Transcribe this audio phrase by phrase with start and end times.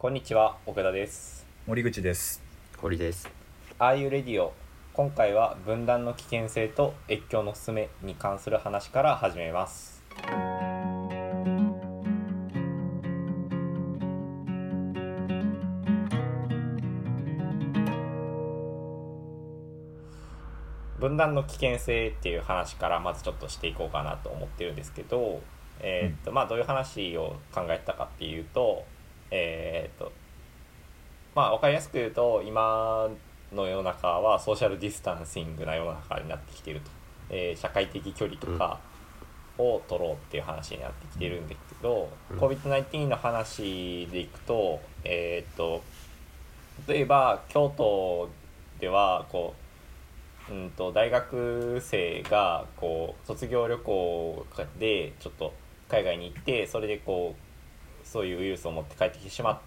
[0.00, 1.44] こんにちは岡田です。
[1.66, 2.40] 森口です。
[2.76, 3.28] 堀です。
[3.80, 4.52] ああいうレディオ
[4.92, 10.04] 今回は分断の危険性と越境の勧めに関する話から始めます。
[21.00, 25.40] 分断の危険性っていう話からまずちょっとしていこうかなと思ってるんですけど、
[25.80, 28.84] えーっとまあ、どういう話を考えたかっていうと,、
[29.30, 30.12] えーっと
[31.34, 33.08] まあ、分かりやすく言うと今
[33.52, 36.90] の世の中はソーシャルディスタンシングな世の中になってきていると、
[37.30, 38.80] えー社会的距離とか
[39.56, 42.38] を取ろうっていう話になってきてるんですけど、うん。
[42.38, 45.82] COVID-19 の話でいくと,、えーっと
[46.86, 48.28] 例えば京都
[48.80, 49.54] ではこ
[50.48, 54.46] ううんと大学生がこう卒業旅行
[54.78, 55.52] でちょっと
[55.88, 57.47] 海外に行ってそれでこう
[58.10, 59.58] そういうウイルスを持って帰ってきてしまっ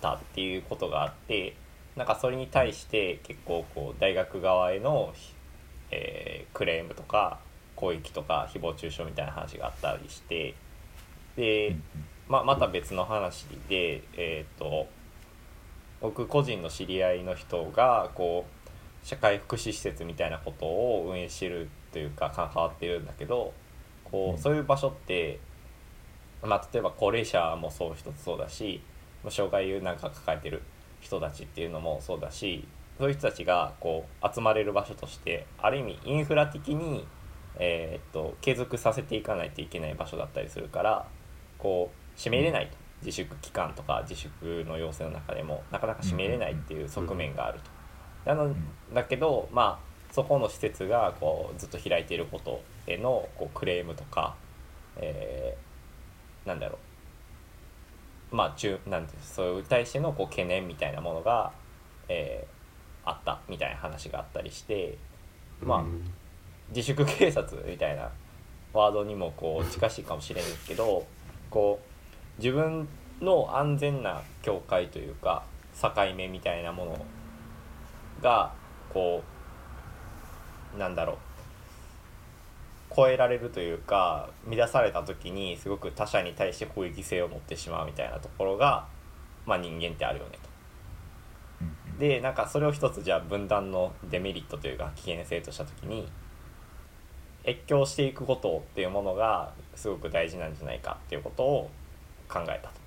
[0.00, 1.54] たっていうことがあって
[1.96, 5.12] なんかそれに対して結構こう大学側への、
[5.90, 7.38] えークレームとか
[7.76, 10.54] 攻撃とか誹謗中傷みたいな話があったりして
[11.36, 11.76] で、
[12.28, 14.86] ままた別の話でえっ、と
[16.00, 23.52] 僕個人の知り合いの人がこう社会福祉施設みたいなことを運営してるというか関わってるんだけど
[24.04, 24.34] こうん。
[24.34, 25.38] うそういう場所って、
[26.42, 28.82] まあ、例えば高齢者もそう一つそうだし
[29.22, 30.62] まあ障害をなんか抱えてる
[31.00, 32.66] 人たちっていうのもそうだし
[32.98, 37.06] そういう人たちがこう集まれる場所としてある意味インフラ的に、
[37.58, 41.06] えーっと継続させていかないといけない場所だったりするから
[41.58, 42.80] こう閉めれないと。
[43.02, 47.58] 自粛期間とか自粛の要請の中でもなかなか閉めれないっていう側面がある
[48.24, 48.30] と。
[48.30, 48.54] あの
[48.92, 54.34] だけどまあそこの施設がこうずっと開いていることへのこうクレームとか、
[54.96, 55.69] えー
[56.46, 56.78] なんだろ
[58.32, 58.36] う。
[58.36, 61.52] まあ中なんてそういう対してのこう懸念みたいなものが、
[62.08, 62.60] えー
[63.02, 64.96] あったみたいな話があったりして
[65.62, 66.02] まあうん。
[66.68, 68.10] 自粛警察みたいな
[68.72, 71.04] ワードにもこう近しいかもしれないですけど
[71.50, 71.80] こ
[72.38, 72.86] う自分
[73.20, 75.42] の安全な境界というか
[75.80, 77.04] 境目みたいなもの
[78.22, 78.52] が
[78.92, 79.22] こ
[80.76, 81.16] うなんだろう
[82.94, 88.86] 超えられるというか乱された時にすごく他者に対して攻撃性を持ってしまうみたいなところが、
[89.46, 90.50] まあ、人間ってあるよねと。
[91.98, 96.08] でなんかそれを一つじゃあ分断のデメリットというか危険性とした時に
[97.46, 101.70] 越境していくことっていうものがすごく大事なんじゃないかっていうことを
[102.28, 102.80] 考えたと。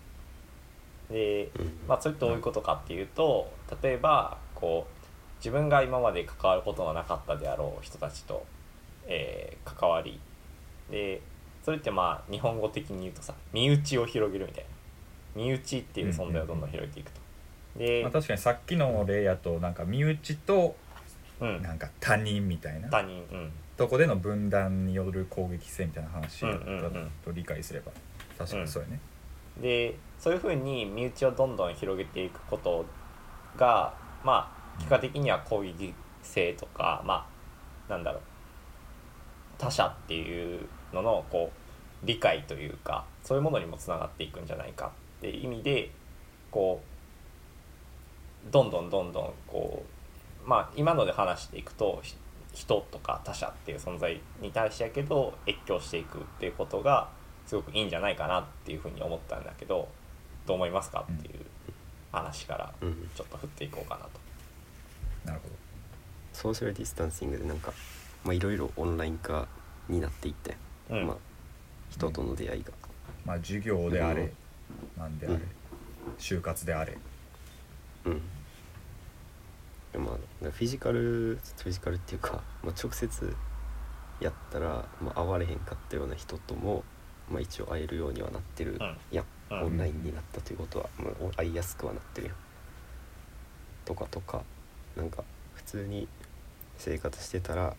[1.14, 5.04] で、うんまあ、それどういうことかっていうと例えばこう
[5.38, 8.46] 自分が今まで関わることのなかったであろう人たちと、
[9.08, 10.20] えー関わり。
[10.92, 11.22] で
[11.64, 14.70] それってまあ日本語的に言うとさ身内を広げるみたいな。
[15.36, 17.22] 身内っていう存在をどんどん広げていくと。
[17.80, 20.76] でまあ、、確かにさっきの例やとなんか身内と
[21.40, 22.90] うん、なんか他人みたいな。
[22.90, 26.54] 他人、うん、とこでの分断による攻撃性みたいな話だ
[27.24, 27.92] と理解すれば
[28.38, 29.00] 確かにそうやね、
[29.62, 32.86] でそういうふうに身内をどんどん広げていくこと
[33.58, 33.94] が
[34.24, 37.28] まあ結果的には攻撃性とかま
[37.90, 38.22] あなんだろう
[39.64, 41.52] 他者っていうののこ
[42.04, 45.90] う理解というかそういうものにもつながっていくんじゃないかっていう意味で
[46.52, 46.82] こ
[48.48, 49.84] うどんどんどんどんこ
[50.46, 52.16] うまあ今ので話していくとひ
[52.54, 57.10] 人とか他者っていう存在に対してやけど越境していくっていうことが
[57.48, 59.88] すごくいいんじゃないかなっていうふうに思ったんだけど
[60.46, 61.40] どう思いますかっていう
[62.12, 64.12] 話からうんちょっと振っていこうかなと。
[65.26, 65.56] なるほど
[66.34, 67.72] ソーシャルディスタンシングでなんか
[68.24, 69.48] まあいろいろオンライン化
[69.90, 70.56] になっていって、
[70.90, 71.08] うん。
[71.08, 71.18] まあ
[71.90, 72.72] 人との出会いが、
[73.26, 75.02] まあ授業であれ、うん。
[75.02, 75.42] なんであれ、うん
[76.20, 76.98] 就活であれ。
[78.06, 78.22] うん。
[79.94, 83.36] でまあフィジカルフィジカルっていうか、まあ、直接
[84.20, 86.84] やったら、まあ、会われへんかったような人とも、
[87.32, 88.98] まあ、一応会えるようにはなってる、うん。
[89.12, 89.62] いやうん。
[89.64, 92.36] オンラインになったということは、まあ、会いやすくはなってるやん
[93.86, 94.42] とかとか
[94.96, 95.24] なんか
[95.56, 96.08] 普通に
[96.78, 97.76] 生活してたら、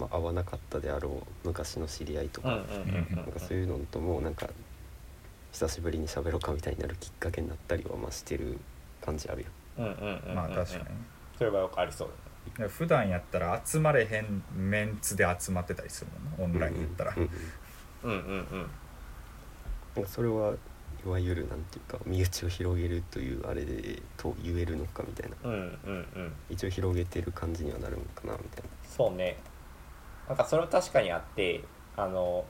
[0.00, 1.10] まあ、会わなかったであろ
[1.44, 4.48] う昔の知り合いとか、なんかそういうのともなんか
[5.52, 8.58] 久しぶりに喋ろうかみたいになるきっかけになったりはまあしてる
[9.02, 9.48] 感じあるよ。
[9.78, 10.84] うんうんうんうんまあ確かに。
[10.84, 10.90] ね
[11.36, 12.08] それはよくありそう
[12.48, 17.30] だから普段やったら集まれへんメンツで集まってたりするもんなオンラインやったら、うんうん。
[18.04, 18.70] うんうんうん。
[19.96, 20.54] なんかそれは
[21.04, 25.36] いわゆるなんていうか身内を広げるというあれでと言えるのかみたいな。
[25.44, 26.32] うんうんうん。
[26.50, 28.68] 一応広げてる感じにはなるのかなみたいな。
[28.86, 29.38] そうね
[30.30, 31.64] なんかそれは確かにあって
[31.96, 32.44] あの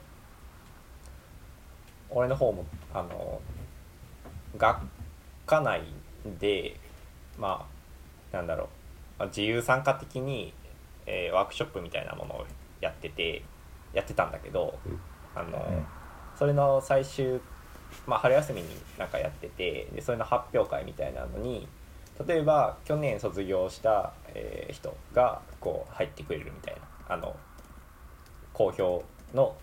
[2.11, 2.63] 俺の方も
[2.93, 3.41] あの
[4.55, 4.81] 学
[5.47, 5.81] かない
[6.29, 6.77] んで
[7.39, 7.67] ま
[8.31, 8.69] あなんだろ
[9.19, 10.53] う、自由参加的に、
[11.07, 12.45] えーワークショップみたいなものを
[12.81, 13.43] やってて
[13.93, 14.77] やってたんだけど、
[15.33, 15.65] あの、
[16.37, 17.41] それの最終、
[18.05, 18.67] まあ、春休みに
[18.99, 21.67] なんかやっててでそれの発表会みたいなのに
[22.27, 27.35] 例えば去年卒業した、えー人がこう入ってくれるみたいなあの
[28.61, 29.05] 公表
[29.35, 29.55] の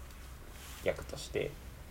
[0.84, 1.50] 役として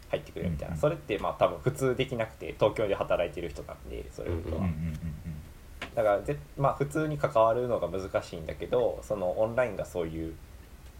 [0.09, 0.81] 入ってくれるみたいな、うんうん。
[0.81, 5.95] それってまあ多分普通できなくて東京で働いてる人なんでそれいうことは、うんうんうん。
[5.95, 10.33] だからぜ、まあ、普通に関わるのが難しいんだけどそのオンラインがそういう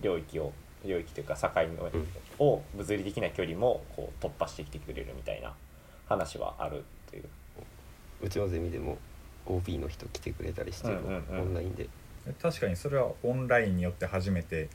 [0.01, 0.53] 領域を
[0.85, 2.07] 領域というか境のうん
[2.39, 5.53] を物理的な距離もこう突破してきてくれるみたいな
[6.07, 7.23] 話はあるという。
[8.21, 8.97] うちのゼミでも
[9.45, 11.41] OB の人来てくれたりしてる、うんうんうん。
[11.41, 11.83] オンラインで。
[11.83, 11.89] うん
[12.41, 14.67] 確かにそれはオンラインによって初めて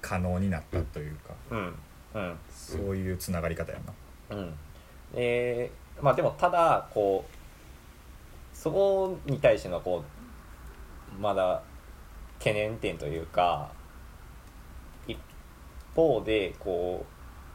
[0.00, 1.74] 可能になったというか、うん
[2.14, 3.78] うんそういうつながり方や
[4.30, 4.36] な。
[4.36, 4.54] うん。
[5.14, 10.04] えーまあでもただこうそこに対してのこ
[11.16, 11.62] うまだ
[12.38, 13.72] 懸念点というか
[15.08, 15.18] 一
[15.96, 17.04] 方でこ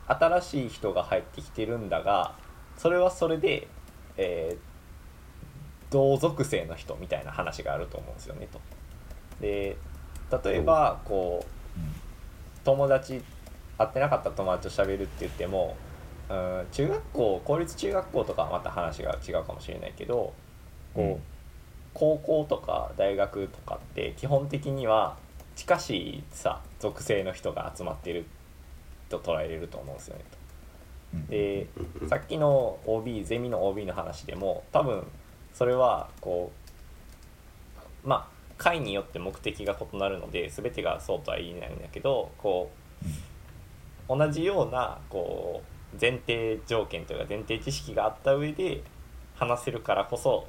[0.09, 1.87] う新しい人が入ってきてるん。
[1.89, 2.35] だが
[2.77, 3.67] それはそれで、
[4.17, 4.73] えー
[5.89, 8.15] 同属性の人みたいな話があると思うん。
[8.15, 8.59] ですよねと。
[9.39, 9.77] で
[10.43, 11.79] 例えばこう
[12.63, 13.21] 友達
[13.77, 15.75] 会ってなかった友達と喋るって言っても
[16.29, 20.33] うん中学校公立中学校とかはまた話が違うかもしれないけど
[20.93, 21.21] こう、うん
[21.93, 25.15] 高校とか大学とかって基本的には
[25.55, 28.25] 近しいさ属性の人が集まってる
[29.09, 30.23] と捉えれると思うんですよね。
[31.13, 31.67] うんで
[32.09, 35.05] さっきの OB ゼミの OB の話でも多分
[35.53, 36.51] それはこ
[38.03, 42.71] うまあ会によって目的が異なるので全てがそうとは言えないんだけどこ
[44.09, 48.81] う同じようなこう前提条件というか前提知識があった上で
[49.35, 50.47] 話せるからこそ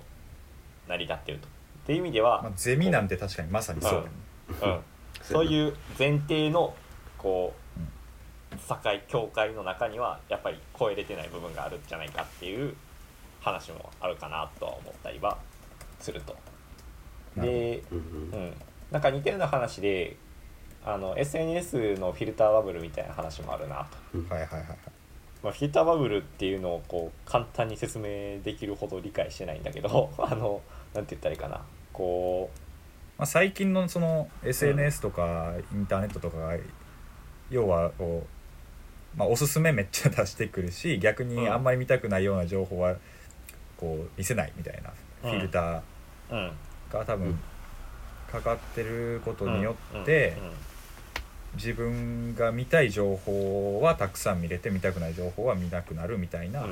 [0.88, 1.48] 成り立ってると。
[1.48, 4.06] っていう意味ではまあ、、ゼミなんて確かにまさにそうやね
[4.48, 4.80] うん、
[5.22, 6.74] そうういう前提の
[7.18, 12.74] こうんう境境界の中にはやっぱり超えれてない部分があるんじゃないかっていう
[13.40, 15.36] 話もあるかなとは思ったりは
[16.00, 16.34] すると。
[17.36, 17.96] で、ん
[18.32, 18.40] うん。
[18.40, 18.54] うん、
[18.90, 20.16] なんか似たような話で
[20.84, 24.18] あの SNS のフィルターバブルみたいな話もあるなと。
[24.18, 24.28] うん。
[24.28, 24.78] はいはいはいはい。
[25.42, 30.62] まあ、フィルターバブルっていうのをこう簡単に説明できるほど理解してないんだけど あの
[30.94, 31.62] なんて言ったらいいかな。
[31.92, 32.50] こ
[33.16, 36.56] まあ、最近のその SNS とかインターネットとかが
[37.50, 38.26] 要はこ
[39.14, 42.96] う、まあ、おすすめめっちゃ出してくるし逆にあんまり見たくないような情報は
[43.76, 44.92] こう見せないみたいな
[45.22, 45.82] フィルタ
[46.30, 46.52] う、うん、ー
[46.98, 47.38] が多分うん。
[48.34, 50.36] かかってることにようんって
[51.54, 56.66] 自分が見たい情報はたくさん見れて見たくない情報は見なくなるみたいな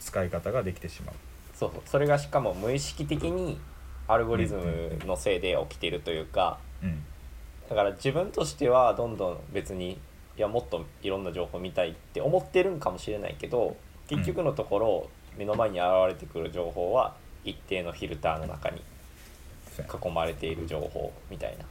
[0.00, 1.14] 使い方ができてしまう。
[1.54, 3.60] そうそれがしかも無意識的に
[4.08, 7.04] アルゴリズムのせいで起きているというかうん。
[7.68, 13.76] だから自分としてはどんどん別にいやもっといろんな情報見たいって思ってるんかもしれないけど
[14.08, 17.14] 結局のところ目の前に現れてくる情報は
[17.44, 18.82] 一定のフィルターの中に
[19.78, 21.64] 囲まれている情報みたいな。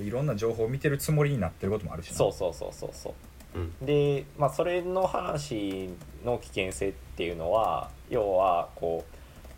[0.00, 2.16] いろんな情報を見てるつもりになってることもあるしな。
[2.16, 3.14] そうそうそうそうそ
[3.54, 3.58] う。
[3.58, 3.86] うん。
[3.86, 5.90] で、まあ、それの話
[6.24, 9.16] の危険性っていうのは要はこう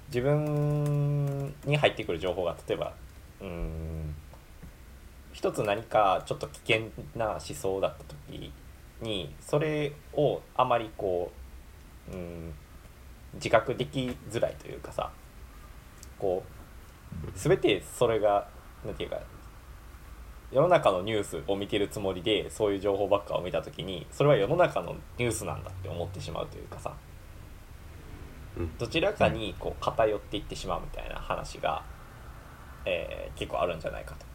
[0.09, 2.93] 自分に入ってくる情報が例えば
[3.41, 4.15] うーん
[5.33, 8.53] 一つ何かちょっと危険な思想だった時
[9.01, 11.33] にそれをあまりこ
[12.11, 12.55] う、うん、
[13.35, 15.11] 自覚できづらいというかさ
[16.19, 16.53] こう
[17.35, 18.49] 全てそれが
[18.85, 19.21] なんていうか
[20.51, 26.95] 世の中のニュースを見てるつもりでそういう情報ばっかを見た時にそれは世の中のニュースなんだって思ってしまうというかさ
[28.59, 31.83] うんどちらかにこう偏っていってしまうみたいな話が、
[32.85, 34.27] えー結構あるんじゃないかと。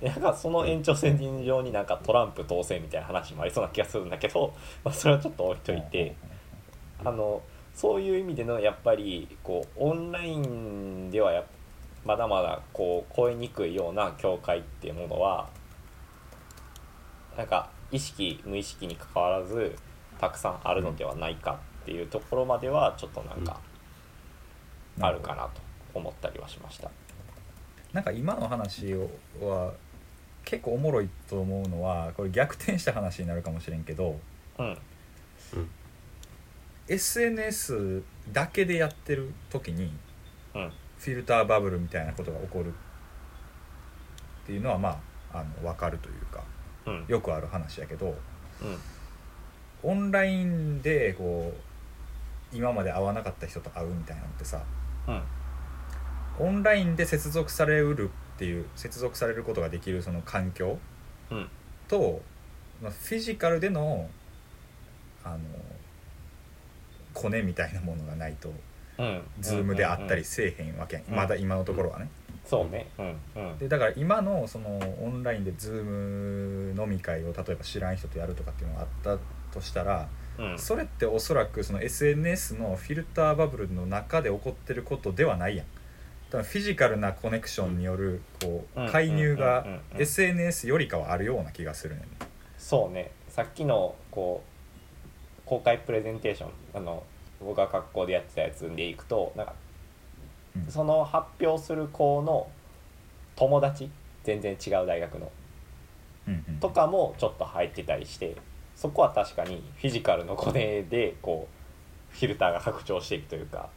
[0.00, 6.14] でなんかその延長線上になんかトランプ当選みたいな話もありそうな気がするんだけど、まあ、それはちょっと置いといて。
[7.02, 7.42] あの
[7.76, 11.44] そういう意味でのやっぱりこうオンラインではや
[12.06, 15.50] まだまだこう超えにくいような境界っていうものは
[17.36, 19.76] なんか意識無意識に関わらず
[20.18, 23.60] たくさんあるのではないかっていうところまではちょっとなんか
[24.98, 25.60] あるかなと
[25.92, 26.90] 思ったりはしました。
[27.92, 29.74] なんか今の話をは
[30.46, 34.18] 結構おもろいと思うのはこれ逆転した話になるかもしれんけど
[34.58, 34.66] うん。
[34.66, 34.78] うん
[36.88, 38.02] SNS
[38.32, 39.90] だけでやってる時に
[40.54, 40.72] うん。
[40.98, 45.00] フィルターバブルみたいなことが起こるっていうのはま
[45.32, 46.42] ああの分かるというか
[46.86, 47.04] うん。
[47.08, 48.14] よくある話やけど
[48.62, 48.78] うん。
[49.82, 51.52] オンラインでこ
[52.52, 54.62] 今まで会わなかった人と会うみたいなのってさ
[55.08, 55.22] うん。
[56.38, 60.78] オンラインで接続されうるっていう接続されることができるその環境
[61.30, 61.48] うん。
[61.88, 62.22] と、
[62.82, 64.08] まあ、フィジカルでの
[65.24, 65.38] あの
[67.16, 68.52] コネみたいなものがないと
[68.98, 69.22] うん。
[69.40, 71.16] ズームであったりせえへんわけやん、うん。
[71.16, 72.08] まだ今のところはね、
[72.44, 72.86] そうね。
[72.98, 73.16] うん。
[73.36, 73.58] うん。
[73.58, 79.18] でだから今のそのオンラインでズーム飲み会を例えば知らん人とやるとかっていうのがあった
[79.52, 80.08] としたら、
[80.38, 80.58] うん。
[80.58, 85.66] それっておそらくその SNS のフィルターバブルの中で起こってることではないやん。
[86.30, 89.64] 多分フィジカルなコネクションによるこう介入が
[89.96, 92.04] SNS よりかはあるような気がするねん。
[92.58, 93.12] そうね。
[93.28, 94.55] さっきのこう
[95.46, 97.02] 公開プレゼンテーションあの
[97.40, 99.54] 僕が学校でやってたやつでいくとなんか
[100.56, 100.70] うん。
[100.70, 102.48] その発表する子の
[103.36, 103.90] 友達
[104.24, 105.30] 全然違う大学の
[106.28, 106.56] うんうん。
[106.58, 108.36] とかもちょっと入ってたりして
[108.74, 111.48] そこは確かにフィジカルのコネでこ
[112.12, 113.68] うフィルターが拡張していくというか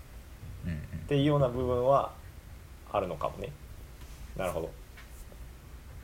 [0.66, 0.78] うんうん。
[0.78, 2.12] っていうような部分は
[2.92, 3.52] あるのかもね。
[4.36, 4.72] なるほど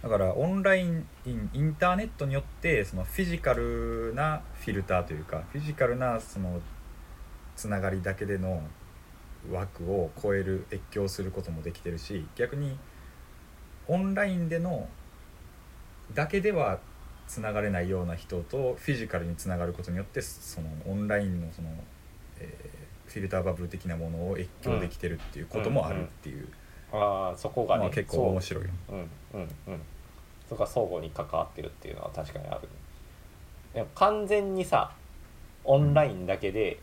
[0.05, 6.61] だからオンラインインターネットによってそのフィジカルなフィルターというかフィジカルなその
[7.55, 8.61] つながりだけでの
[9.51, 12.77] 枠を超える越境することもできてるし逆に
[13.87, 14.87] オンラインでの
[16.13, 16.77] だけでは
[17.27, 21.69] つながれないような人とフィジカルにつながることによってそのオンラインのその、
[22.39, 26.47] えーフィルターバブル的なものを越境できてるっていうこともあるっていう、
[26.91, 28.71] ああそこがね、まあ、結構面白いうん。
[29.33, 29.49] うん。
[29.67, 29.81] うん
[30.49, 32.67] そこが相互に関わってるっていうのは確かにある。
[33.73, 34.91] でも完全にさ
[35.63, 36.79] オンラインだけで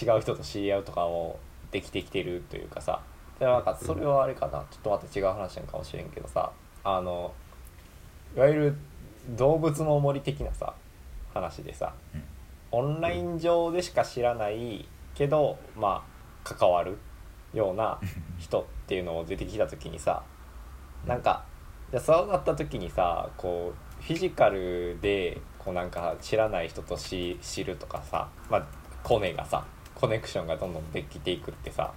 [0.00, 1.38] 違う人と知り合うとかも
[1.70, 3.02] できてきてるというかさ
[3.38, 4.64] でもなんかそれはあれかな。
[4.70, 6.50] ちょっとまた違う話なのかもしれんけどさ
[6.84, 7.34] あの
[8.36, 8.76] いわゆる
[9.30, 10.74] 動物の森的なさ
[11.34, 12.22] 話でさ、うん。
[12.72, 16.04] オンライン上でしか知らないけどま
[16.44, 16.98] あ関わる
[17.54, 17.98] ような
[18.38, 20.22] 人っていうのを出てきた時にさ
[21.06, 21.44] なんか
[21.90, 28.66] じゃあそうなった時にさこうフィジカルでこうなんか知らない人とし知るとかさ、まあ、
[29.02, 29.64] コネがさ
[29.94, 31.92] コネクションがどんどんできていくってさ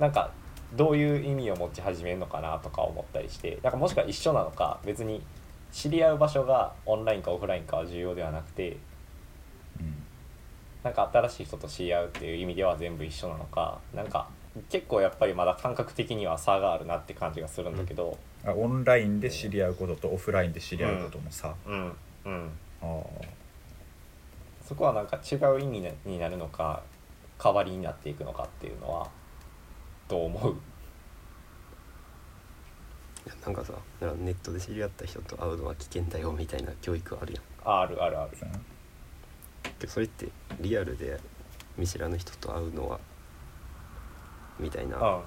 [0.00, 0.30] なんか
[0.74, 5.22] どういう意味を持ち始めるのかなとか思ったりしてなんかもしくは一緒なのか別に
[5.72, 8.76] 知り合う場所がオンラインかオフラインかは重要ではなくて
[9.80, 9.94] うん。
[10.82, 14.28] なんか新しい人と知り合うっていう意味では全部一緒なのかなんか
[14.70, 21.92] 結構やっぱりまだ感覚的には差があるなって感じがするんだけどあオンラインで知り合うこととオフラインで知り合うこともさ、うん
[22.24, 22.50] うん。
[22.82, 22.86] ああ
[24.66, 26.82] そこはなんか違う意味になるのか
[27.42, 29.08] 代わりになっていくのかっていうのは
[30.08, 30.52] どう思う？
[30.52, 30.56] い
[33.28, 37.42] やなんかさネットで知り合った人と会うのは危険だよみたいな教育あるやん。
[37.64, 38.30] ああるあるある。
[38.38, 38.60] そうやな。
[39.78, 40.28] けどそれって
[40.60, 41.18] リアルで
[41.76, 42.98] 見知らぬ人と会うのは
[44.58, 45.20] みたいなうん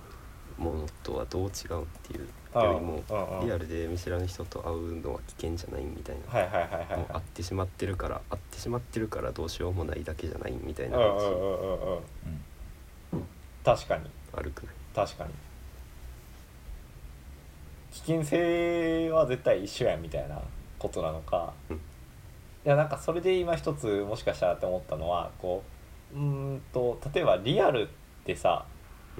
[0.59, 3.03] ものとはどう違うっていうあよりも
[3.43, 11.97] リアルで見知らぬ人と会うのは危険じゃないみたいな、はいはいはいはいもう会ってしまってるから会ってしまってるからどうしようもないだけじゃないみたいなうんうんうん話うんうん。
[13.13, 13.25] うん
[13.63, 14.03] 確かに。
[14.51, 14.75] くない。
[14.95, 15.31] 確かに。
[17.91, 20.41] 危険性は絶対一緒やみたいな
[20.77, 21.75] ことなのか、うん。
[21.75, 21.79] い
[22.63, 25.63] やなんかそれで今一つもしかしたらって思ったのはこ
[26.13, 26.21] ううー
[26.55, 27.87] んと例えばリアルっ
[28.25, 28.68] てさうん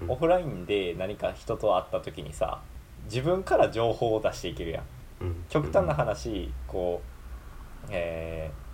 [0.07, 2.61] オフラインで何か人と会った時にさ
[3.05, 4.83] 自分から情報を出していけるやん。
[5.21, 5.45] うん。
[5.49, 7.01] 極端な話こ
[7.85, 8.69] うえー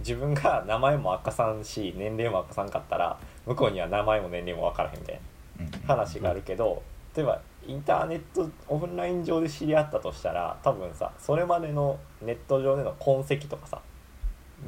[0.00, 5.20] 自分が名前も明かさんし年齢も明かさんかったら向こうには名前も年齢も分からへんみたい
[5.58, 5.70] なうん。
[5.86, 6.82] 話があるけど、
[7.16, 13.80] 例えばインターネットオフライン上で知り合ったとしたら多分さそれまでのネット上での痕跡とかさ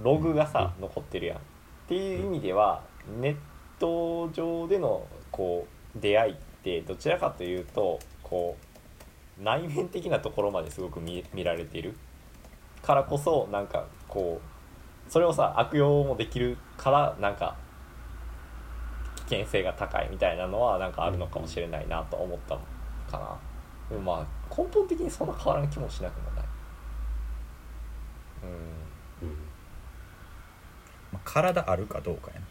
[0.02, 1.38] ログがさ、残ってるやん。
[1.38, 1.40] っ
[1.88, 2.82] ていう意味では
[3.20, 3.36] ネッ
[3.78, 5.06] ト上での
[5.40, 5.66] こ
[5.96, 8.58] う出会いってどちらかというとこ
[9.40, 11.96] う内面的なところまですごく見見られている。
[12.82, 14.38] からこそなんかこ
[15.08, 17.56] うそれをさ悪用もできるからなんか
[19.16, 22.60] 危険性が高いみたいなのはなんかあるのかもしれないなと思ったの
[23.10, 23.38] かな。
[23.88, 26.44] でもまあ根本的にそんな変わらん気もしなくもない。
[28.42, 28.50] うん。
[28.50, 29.36] うん。
[31.12, 32.46] まあ、体あるかどうかやな。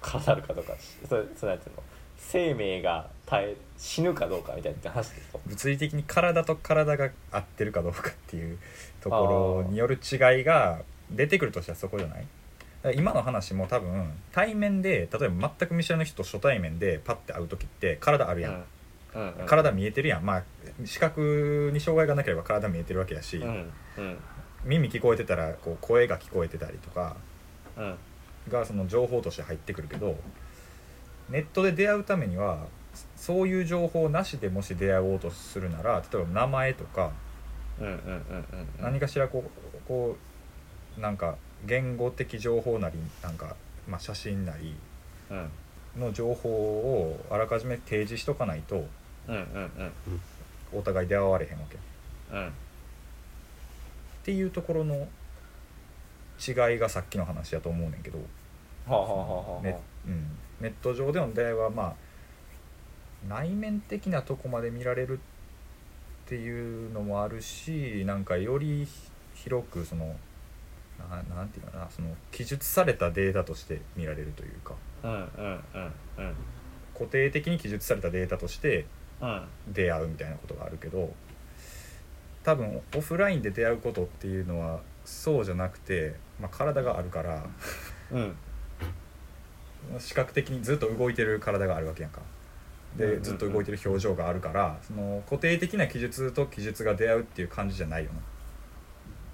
[0.00, 0.72] 体あるかどうか
[1.08, 1.82] それそれなんていうの？
[2.18, 8.58] 生命が耐え死ぬかどうかみたいな話ですと物理的に体と体が合ってるかどうかっていう
[9.00, 10.80] ところによる違いが
[11.10, 12.26] 出てくるとしたらそこじゃない？
[12.94, 18.64] 今の話も多分対面で例えば全く見知らぬ人と初対面でパッて会う時って体あるやん、
[19.14, 19.22] うん。
[19.22, 19.46] うんうん。
[19.46, 20.24] 体見えてるやん。
[20.24, 20.42] まあ
[20.84, 24.18] 視覚に障害がなければ体見えてるわけやし、うんうん。
[24.64, 27.16] 耳聞こえてたらこう声が聞こえてたりとか
[27.76, 27.96] うん。
[28.48, 30.16] がその情報として入ってくるけど
[31.28, 32.66] ネットで出会うためには
[33.16, 37.12] そういう情報なしでもし出会おうとするなら例えば名前とか
[38.80, 40.16] 何かしらこうこ
[40.96, 43.56] うなんか言語的情報なりなんか、
[43.88, 44.74] まあ、写真なり
[45.30, 45.50] うん。
[45.98, 48.84] の情報をあらかじめ提示しとかないと
[50.72, 51.76] お互い出会われへんわけ。
[51.76, 51.78] っ
[52.32, 52.52] うん。
[54.24, 55.08] ていうところの
[56.46, 58.18] 違いがさっきの話だと思うねんけど、
[58.86, 60.26] はあはあはあはあネうん、
[60.60, 61.94] ネット上での出会いはまあ
[63.28, 65.18] 内面的なとこまで見られる
[66.26, 68.86] っていうのもあるしなんかより
[69.34, 70.16] 広くその
[70.98, 74.74] ななんていうかなその記述されたデータとして見られるというか。
[75.04, 75.20] うんうん
[75.74, 76.34] うんうん。
[76.94, 78.86] 固定的に記述されたデータとして
[79.20, 79.42] うん。
[79.68, 81.12] 出会うみたいなことがあるけど
[82.42, 87.44] 多分オフラインで出会うことっていうのはそうじゃなくて、まあ、体があるから
[88.12, 88.36] うん
[89.98, 92.20] 視覚的にずっと動いてる体があるわけやんか。
[92.98, 93.18] うんうんうん。
[93.18, 98.10] でずっと動いてる表情があるからその固定的な記述と記述が出会うっていう感じじゃないよ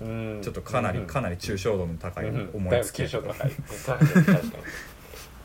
[0.00, 0.06] な。
[0.06, 0.40] うん。
[0.42, 3.50] ちょっとかなりうんかなり抽象度の高いうん思いつきだいぶ抽象度高い。
[3.50, 4.52] 確かに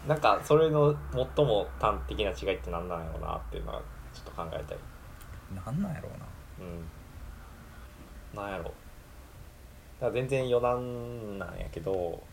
[0.08, 3.82] なんかそれの最も端的な違いって何なんやろうなっていうのは
[4.14, 4.78] ちょっと考えたい。
[5.54, 6.26] なんなんやろうな。
[6.66, 8.44] うん。
[8.44, 8.74] なんやろだか
[10.08, 12.24] ら全然余談なんやけど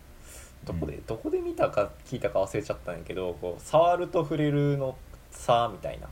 [0.64, 4.97] どこで、どこで見たか聞いたか忘れちゃったんやけどこう触ると触れるの
[5.30, 6.09] 差みたいな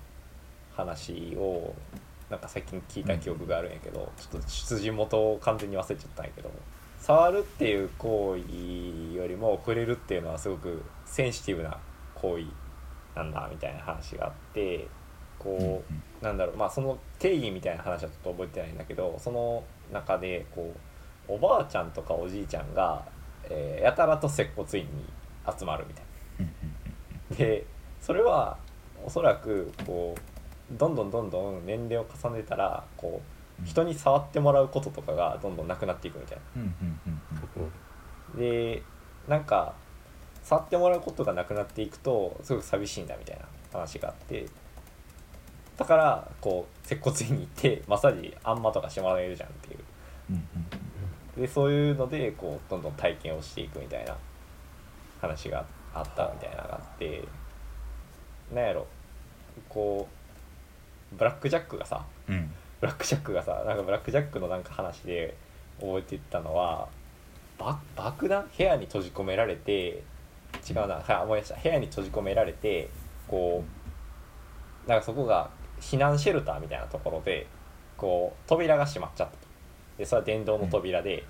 [0.77, 1.75] 話を
[2.31, 6.51] なんか最近聞いた記憶があるんやけど、ちょっと出自元を完全に忘れちゃったんやけど
[7.01, 11.77] 触るっていう行為よりも触れるっていうのはすごくセンシティブな
[12.15, 12.45] 行為
[13.15, 14.87] なんだみたいな話があって
[15.39, 15.83] こ
[16.21, 20.73] う、なんだろうまあその定義みたいな話はちょっと覚えてないんだけどその中でこ
[21.29, 23.05] うおばあちゃんとかおじいちゃんが、
[23.51, 24.91] えーやたらと接骨院に
[25.59, 26.05] 集まるみたい
[26.41, 26.47] うん
[27.31, 27.37] な。
[27.37, 27.65] で
[28.01, 28.57] それは
[29.05, 33.21] おそらくこうどんどんどんどん年齢を重ねたらこ
[33.63, 36.63] う人に触ってもらうこととかがどんどんなくなっていくみたいな。
[38.39, 38.83] で
[39.29, 39.75] なんか
[40.43, 44.47] 触ってもらうことがなくなっていくとすごく寂しいんだみたいな話があって
[45.77, 49.82] だからこう接骨院に行ってマッサージあんまとかしてもらえるじゃんっていう
[51.37, 54.17] でそういうのでこうどんどん体験をしていくみたいな
[55.21, 55.65] 話が
[55.95, 57.23] あったみたいなのがあって
[58.55, 58.87] なんやろ
[59.69, 60.07] こ
[61.13, 62.35] うブラック・ジャックがさうん。
[62.35, 65.37] うんブラック・ジャックがさなんかブラック・ジャックのなんか話で
[65.79, 66.89] 覚えてたのは
[67.57, 70.03] ば爆弾部屋に閉じ込められて
[70.69, 71.61] 違うなはい思い出した。
[71.61, 72.89] 部屋に閉じ込められて
[73.29, 73.63] こ
[74.85, 75.49] うなんかそこが
[75.81, 77.47] 避難シェルターみたいなところで
[77.97, 79.37] こう扉が閉まっちゃった。
[79.37, 79.42] と
[80.03, 81.25] でそれは電動の扉で、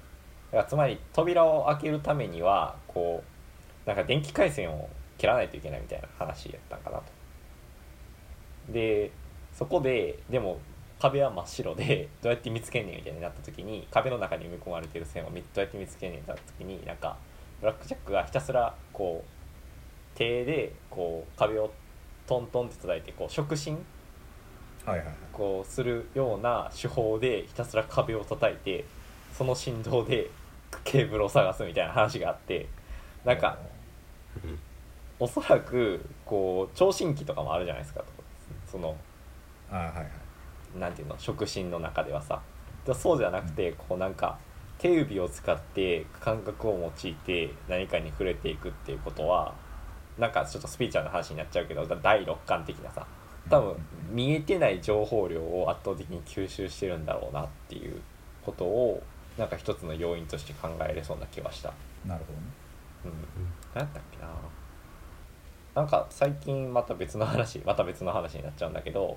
[0.51, 3.23] だからつまり扉を開けるためにはこ
[3.85, 7.05] うなんか電気回線を切らないといけないみたいな話やったんかなと。
[8.73, 9.11] で
[9.53, 10.59] そこででも
[10.99, 17.19] 壁は真っ白でどうやって見つけんねんみたいになった時に壁の中に埋め込まれてる線をみどうやって見つけんねんってなった時になんか
[17.61, 21.71] ブラック・ジャックがひたすらこう手でこう壁を
[22.27, 23.85] トントンって叩いてこう触診
[25.33, 28.85] こうするような手法でひたすら壁を叩いて
[29.37, 30.31] その振動で
[30.85, 32.69] ケーブルを探すみたいな話があって
[33.25, 33.59] なんか
[34.45, 34.59] うん
[35.21, 38.03] おそらくこう聴診器とかもあるじゃないですか
[38.71, 38.97] その
[39.71, 40.79] あはいはい。
[40.81, 41.19] なんていうの？
[41.19, 42.41] 触診の中ではさ。
[42.85, 44.39] でそうじゃなくてこうなんか
[44.79, 49.55] 手指を使って感覚を用いて何かに触れていくっていうことは
[50.19, 53.07] なんかちょっとスピーチャーの話になっちゃうけど第六感的なさ
[53.51, 53.77] 多分
[54.11, 58.01] 見えてない情報量を圧倒的に吸収してるんだろうなっていう
[58.45, 59.03] ことを
[59.37, 61.73] なんか一つの要因として考えれそうな気はした。
[62.07, 62.47] なるほどね。
[63.05, 63.13] うん、
[63.75, 64.29] 何やったっけな。
[65.75, 69.17] なんか最近また別の話また別の話になっちゃうんだけど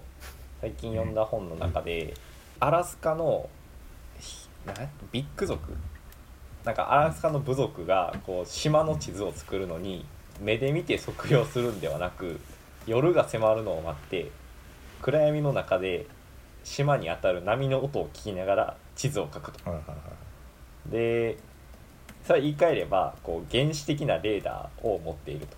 [0.62, 2.14] 最近読んだ本の中で、
[2.62, 3.50] アラスカの
[5.12, 5.74] ビッグ族？
[6.64, 10.06] なんかアラスカの部族がこう島の地図を作るのに
[10.40, 12.40] 目で見て測量するんではなく
[12.88, 14.32] 夜が迫るのを待って
[15.02, 16.06] 暗闇の中で
[16.64, 19.70] 島に当たる波の音を聞きながら地図を描くと。
[19.70, 19.96] はいはいは
[20.90, 20.92] い。
[20.92, 21.38] で
[22.24, 25.56] それは言い換えればこう原始的なレーダーを持っていると。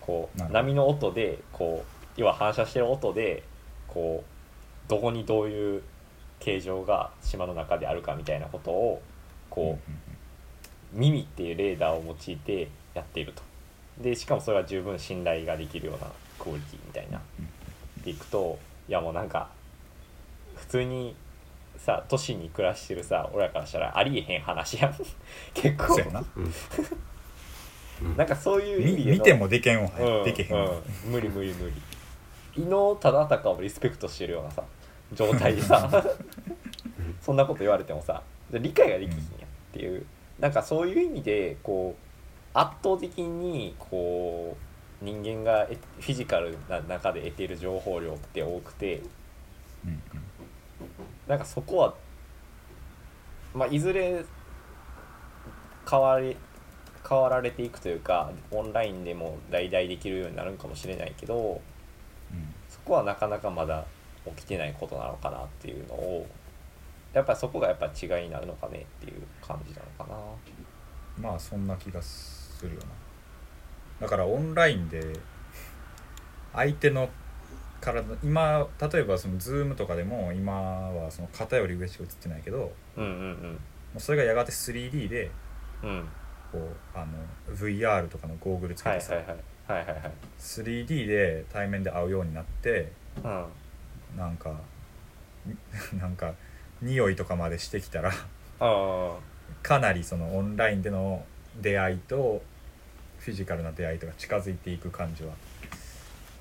[0.00, 3.42] こう波の音でこう要は反射してる音で
[3.86, 5.82] こうどこにどういう
[6.40, 9.02] 形状が島の中であるかみたいなことを
[9.50, 13.42] こう耳っていうレーダーを用いてやっていると。
[13.98, 17.20] でしかもそれは十分信頼ができるようなクオリティみたいな。
[18.04, 19.48] でいくといやもうなんか
[20.56, 21.14] 普通に
[21.76, 24.94] さ都市に暮らしてるさ俺らからしたらありえへん話やん。
[25.54, 25.94] 結構。
[25.94, 26.24] そうやな。
[28.16, 32.62] なんかそういう意味で見てもでけんわ、うんでけへんわ、うん、無理無理無理。
[32.62, 34.62] 伊能忠敬をリスペクトしてるようなさ
[35.12, 36.04] 状態でさ
[37.20, 38.22] そんなこと言われてもさ
[38.52, 40.06] 理解ができひんやっていう、
[40.38, 44.67] なんかそういう意味でこう圧倒的にこう
[45.00, 49.02] 人間がフィジカルな中で得ている情報量って多くて
[49.84, 50.02] うん
[51.26, 51.94] なんかそこは、
[53.54, 54.24] まあ、いずれ
[55.88, 56.36] 変わり
[57.08, 61.60] 変わられていくというかオンラインでも代々できるようになるんかもしれないけど
[62.32, 63.84] うんそこはなかなかまだ
[64.36, 66.26] 起きてないことなのかなっていうのを
[67.12, 71.28] やっぱりそこがやっぱ違いになるのかねっていう感じなのかな。
[71.30, 72.86] まあそんな気がするよな
[74.00, 75.02] だからオンラインで
[76.52, 77.08] 相手の
[77.80, 83.58] 体今例えばその Zoom とかでも今はその肩より上しか映ってないけどもうんうん。
[83.96, 85.30] うそれがやがて 3D で
[85.82, 86.08] うんうん。
[86.50, 92.90] こうあの VR とかのゴーグルつけてさ、はいはいはいはいはいはい 3D で対面で会うようになって
[93.22, 93.44] うん。
[94.16, 94.54] なんか
[96.00, 96.32] なんか
[96.80, 98.12] 匂いとかまでしてきたら
[98.60, 99.16] あ
[99.62, 101.24] かなりそのオンラインでの
[101.60, 102.42] 出会いと
[103.28, 105.32] フィジカルな出会いとか近づいていく感じは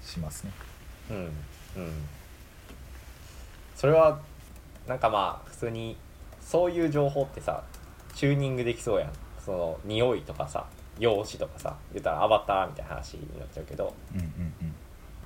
[0.02, 0.52] しますね。
[1.12, 1.32] あうんうん。
[3.76, 4.20] それは
[4.88, 5.98] なんかまあ普通に
[6.40, 7.64] そういう情報ってさ
[8.16, 9.12] チューニングできそうやん。
[9.44, 10.66] その匂いとかさ
[11.00, 14.54] 容姿とかさ言ったらアバターみたいな話になっちゃうけどうんうん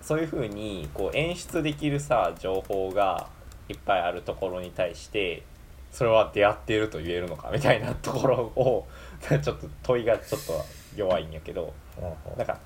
[0.01, 3.29] そういう風にこう演出できるさ情報が
[3.69, 5.43] いっぱいあるところに対して
[5.91, 8.87] それは出会っていると言えるのかみたいなところを
[9.21, 11.73] ちょっと問いがちょっと弱いんやけど
[12.37, 12.59] なんか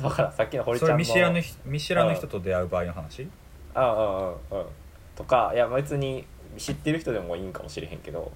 [0.00, 3.28] だからさっきの堀ちゃんの見知らぬ人見知らぬ人と出会う場合の話？
[3.74, 4.58] あうん。
[4.58, 4.66] うんうん。
[5.14, 6.26] とかいや別に
[6.58, 8.30] 知ってる人でもいいんかもしれへんけど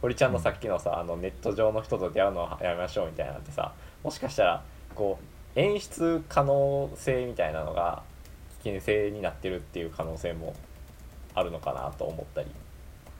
[0.00, 4.64] 堀ちゃんのさっきのさ、あのネット上の人と出会うのはやめましょうみたいなんてさもしかしたら
[4.94, 5.18] こ
[5.56, 8.02] う演出可能性みたいなのが
[8.62, 10.54] 危険性になってるっていう可能性も
[11.34, 12.48] あるのかなと思ったり。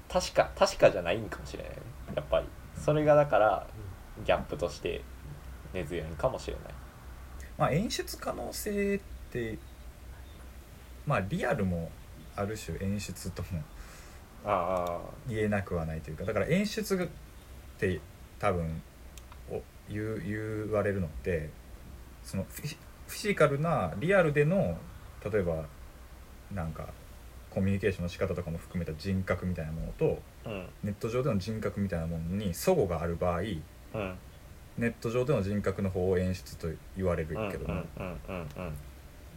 [0.09, 1.77] 確か確かじゃないんかもしれないね。
[2.17, 2.47] やっぱり。
[2.77, 3.67] それがだから
[4.25, 5.03] ギャップとして
[5.73, 6.75] 根強いんかもしれない。
[7.57, 9.01] まあ演出可能性っ
[9.31, 9.59] て
[11.07, 11.91] まあリアルも
[12.37, 13.63] ある種演出とも
[14.45, 17.09] あ言えなくはないというかだから演出っ
[17.79, 18.01] て
[18.39, 18.83] 多分
[19.51, 20.23] お言う
[20.67, 21.51] 言われるのって
[22.23, 22.77] そのフィ
[23.29, 24.79] ジカルなリアルでの
[25.25, 25.65] 例えば
[26.55, 26.89] なんか
[27.51, 30.67] コミュニケーションの仕方とかも含めた人格みたいなものとあうん。
[30.85, 34.19] ネット上での人格みたいなものに齟齬がある場合うん
[34.79, 37.83] ネット上での人格の方を演出と言われるうんけども、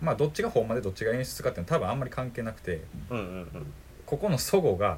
[0.02, 3.48] まあどっちがほんまでどっちが演出かっていうのは多分あんまり関係なくてうんうん
[4.06, 4.98] ここの齟齬が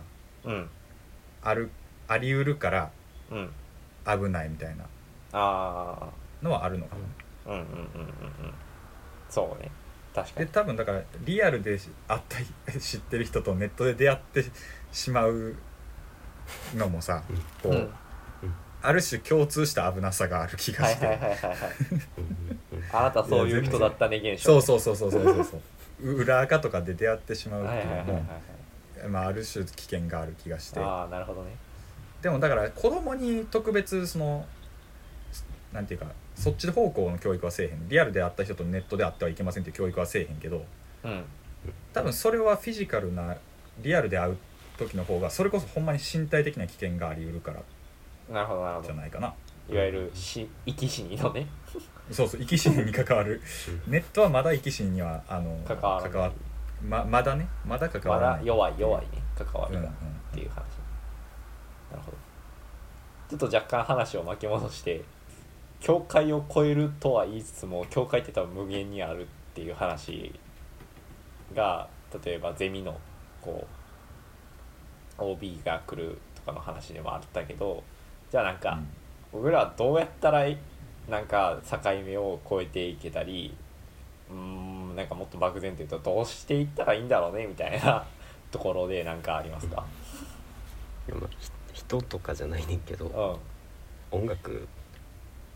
[1.41, 1.69] ある
[2.07, 2.91] あり得るから
[3.31, 3.49] うん
[4.05, 4.85] 危ないみたいな
[5.31, 6.09] あ
[6.41, 6.95] のはあるのか
[7.45, 7.53] な。
[7.53, 8.53] あうんうんうんうんうん
[9.29, 9.71] そうね。
[10.13, 10.45] 確かに。
[10.45, 14.43] で多分だからリアルで会った知ってる人とネットで出会って
[14.91, 15.55] しまう
[16.75, 17.23] のもさ
[17.61, 17.93] こう、うん
[18.85, 21.59] ある種共通した危なさがある気がして、はいはいはいはいはい。
[21.89, 21.99] うんう
[22.51, 22.59] ん
[22.91, 24.61] あなたそういう人だったね現象。
[24.61, 25.57] そうそうそうそうそうそうそ
[26.01, 26.11] う。
[26.11, 28.23] う裏垢とかで出会ってしまうってはいうはいのはい。
[29.03, 30.79] も、まあ、ある種危険がある気がして。
[30.79, 31.51] ああなるほどね。
[32.21, 34.45] でもだから子供に特別その
[35.71, 37.87] なんていうかそっち方向の教育はせえへん。
[37.87, 40.65] リアルで会った人とネットで会ってはいけませんっていう教育はせえへんけど
[41.03, 41.23] うん。
[41.93, 43.37] 多分それはフィジカルな
[43.81, 44.37] リアルで会う
[44.77, 47.61] 時の方がそれこそほんまに身体的な危険があり得るから
[48.29, 48.87] なるほどなるほど。
[48.87, 49.33] じゃないかな。
[49.69, 51.47] いわゆる死生き死にのね。
[52.11, 53.41] そうそう生き死にに関わる。
[53.87, 56.31] ネットはまだ生き死ににはあの関わらない。
[56.81, 57.47] ままだね。
[57.65, 58.39] まだ関まわらない。
[58.39, 59.93] だ弱い弱いね関わりうんうんがっ
[60.33, 60.55] ていう話。
[61.91, 62.17] なるほど。
[63.29, 65.01] ちょっと若干話を巻き戻して
[65.79, 70.33] 境界を超えるとは言いつつも境界って多分無限にあるっていう話
[71.53, 71.87] が
[72.23, 72.99] 例えばゼミの
[73.41, 73.67] こ
[75.17, 77.83] う OB が来るとかの話でもあったけど
[78.33, 78.79] じゃあなんか、
[79.31, 80.43] 僕らはどうやったら
[81.07, 83.55] なんか境目を越えていけたり
[84.27, 88.03] うーんなんかもっと漠然と言うとどうしていったらいいんだろうねみたいな
[88.49, 89.85] ところで何かありますか？
[91.73, 93.39] 人とかじゃないねんけど
[94.11, 94.19] うん。
[94.21, 94.65] 音楽っ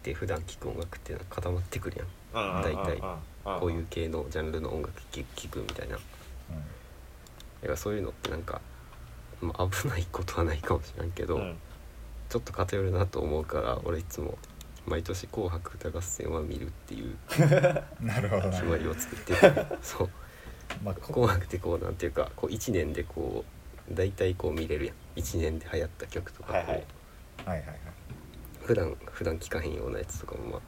[0.04, 2.08] て普段聴く音楽っていうのは固まってくるやん。
[2.46, 5.96] うんうん大体うんこういう系のジャンルの音楽聴聴くみたいな。
[5.96, 8.62] だからそういうのってなんか、
[9.42, 11.58] まあ、危ないことはないかもしれんけど、うん
[12.30, 14.38] ちょっと偏るなと思うから俺いつも
[14.86, 17.16] 毎年「紅白歌合戦」は見るっていう
[18.02, 19.66] う んなるほどな決まりを作ってて。
[19.82, 20.10] そう。
[20.84, 23.46] まあこ紅白ってこうなんていうかこう1年でこ
[23.90, 24.96] う大体こう見れるやん。
[25.20, 26.86] 1年で流行った曲とかこう、はいはい。
[27.46, 27.80] はいはいはい。
[28.64, 30.62] 普段普段聴かへんようなやつとかもまあ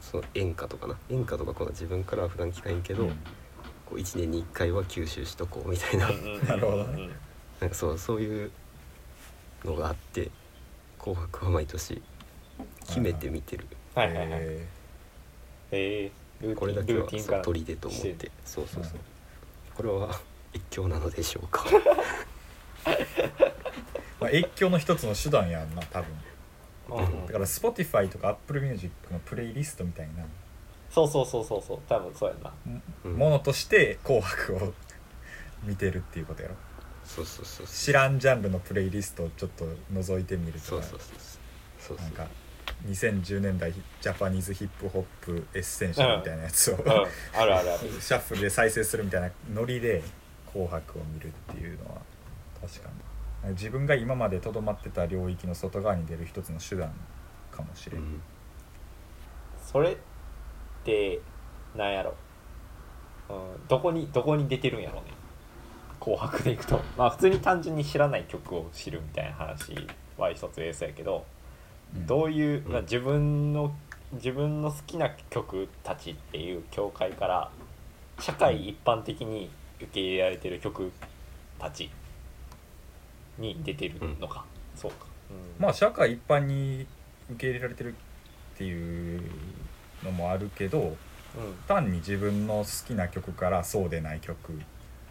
[0.00, 0.96] その演歌とかな。
[1.10, 3.10] 演歌とかこの自分からは普段聞かへんけど、うん。
[3.86, 6.08] こう1年に1回は吸収しとこうみたいな。
[6.48, 7.10] なるほどね。
[7.60, 8.50] なんかそうそういう
[9.64, 10.30] のがあって
[11.04, 12.00] 「紅白」は毎年
[12.86, 13.66] 決めて見てる。
[13.94, 14.40] はいはいはい。
[14.40, 14.66] え
[15.72, 17.32] えー、これだけはそうルーティンか。
[17.36, 18.14] ら取り出と思っして。
[18.14, 18.92] てそうそうそう。
[18.94, 19.00] うん。
[19.74, 20.20] これは
[20.54, 21.64] 越境なのでしょうか。
[21.64, 21.80] ー
[24.20, 26.14] まあ、越境の一つの手段やんな多分。
[27.26, 30.24] だから Spotify とか Apple Music のプレイリストみたいな。
[30.90, 31.78] そうそうそうそうそう。
[31.88, 32.52] 多分そうやな。
[33.04, 33.14] うん。
[33.14, 34.72] ものとして「紅白」を
[35.64, 36.54] 見てるっていうことやろ
[37.04, 40.64] そうそうそう知らんジャンルのプレイリストをちょっと覗いてみるとか。
[40.64, 41.96] そうそうそうそう。
[41.96, 42.26] そうなんか
[42.86, 46.90] 2010年代 Japanese Hip Hop Essential みたいなやつを、うん。
[46.90, 47.78] あるあるある。
[48.00, 50.02] シャッフルで再生するみたいなノリで
[50.50, 52.00] 「紅白」を見るっていうのは
[52.60, 53.14] 確かに。
[53.50, 56.90] 自分が今までとどまってた領域の外側に出る一つの手段
[57.50, 58.04] かもしれ、うん。
[58.04, 58.22] ん
[59.60, 59.96] それっ
[60.82, 61.20] て
[61.76, 62.14] なんやろ、
[63.28, 65.10] うん、どこにどこに出てるんやろうね
[66.04, 66.80] 紅白でいくと。
[66.98, 69.74] まあ普通に単純に知らない曲を知るみたいな話
[70.18, 71.24] は一つベースやけど、
[71.96, 72.06] うん。
[72.06, 72.72] どういう、うん。
[72.72, 73.74] まあ、自分の
[74.12, 77.50] 自分の好きな曲たちっていう境界から
[78.20, 80.92] 社会一般的に受け入れられてる曲
[81.58, 81.90] たち
[83.38, 84.44] に出てるのか、
[84.76, 86.86] そうか、うん、まあ社会一般に
[87.30, 87.94] 受け入れられてる
[88.54, 89.22] っていう
[90.04, 90.96] のもあるけど
[91.36, 94.64] うん、単に自分の好きな曲からそうでない曲に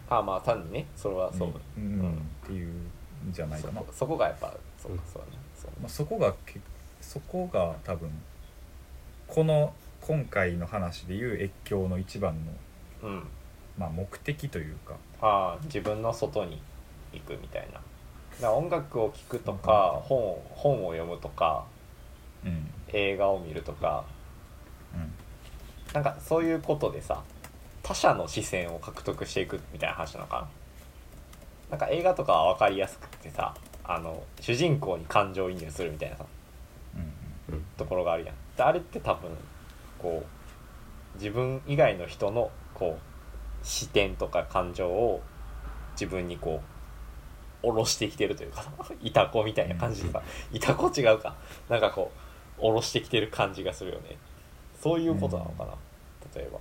[0.08, 0.86] あまあ単にね。
[0.96, 2.00] それはそう、うん。
[2.00, 2.12] うん。
[2.44, 3.82] っていうんじゃないかな。
[3.92, 5.38] そこがやっぱそうかそうだね。
[5.56, 5.70] そう。
[5.80, 6.60] まあ、そこがけ
[7.00, 8.10] そこが多分
[9.26, 12.34] この今回の話でいう越境の一番
[13.02, 13.26] の、うん。
[13.78, 14.94] まあ、目的というか。
[15.20, 16.60] ああ自分の外に
[17.12, 17.80] 行くみたいな。
[18.40, 21.64] だ音楽を聴くとか本を本を読むとか
[22.44, 22.68] うん。
[22.88, 24.04] 映画を見るとか。
[24.94, 25.12] うん。
[25.94, 27.22] なんかそういうことでさ
[27.84, 30.48] 他者の視線を獲得していくみたいな話なのか？
[31.70, 36.24] ななんか映画とかは分かりやすくてさあの主人公に感情移入するみたいなさ
[37.50, 38.34] うんところがあるやん。
[38.56, 39.30] であれって多分
[39.98, 45.22] こう自分以外の人のこう視点とか感情を
[45.92, 46.60] 自分にこ
[47.62, 48.64] う下ろしてきてるというか
[49.02, 51.34] いたこみたいな感じでさいたこ違うか。
[51.68, 52.10] なんかこ
[52.58, 54.16] う下ろしてきてる感じがするよね。
[54.80, 55.72] そういうことなのかな、
[56.34, 56.58] 例えば。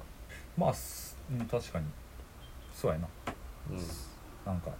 [0.57, 1.85] まあすうん確かに。
[2.73, 3.07] そうやな。
[3.71, 3.77] うん。
[4.45, 4.71] なんか